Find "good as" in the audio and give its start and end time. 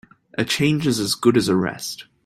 1.13-1.47